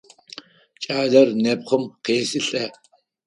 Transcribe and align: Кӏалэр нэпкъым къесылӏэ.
Кӏалэр 0.83 1.29
нэпкъым 1.43 1.83
къесылӏэ. 2.05 2.65